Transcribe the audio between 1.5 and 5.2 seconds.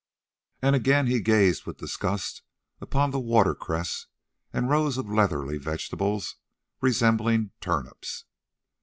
with disgust upon the watercress and rows of